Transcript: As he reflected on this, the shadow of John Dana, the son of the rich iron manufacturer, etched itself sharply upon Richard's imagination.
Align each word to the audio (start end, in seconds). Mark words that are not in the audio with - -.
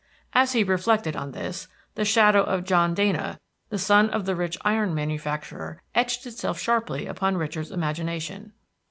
As 0.33 0.53
he 0.53 0.63
reflected 0.63 1.15
on 1.15 1.31
this, 1.31 1.67
the 1.93 2.03
shadow 2.03 2.41
of 2.41 2.63
John 2.63 2.95
Dana, 2.95 3.39
the 3.69 3.77
son 3.77 4.09
of 4.09 4.25
the 4.25 4.35
rich 4.35 4.57
iron 4.63 4.95
manufacturer, 4.95 5.83
etched 5.93 6.25
itself 6.25 6.59
sharply 6.59 7.05
upon 7.05 7.37
Richard's 7.37 7.69
imagination. 7.69 8.53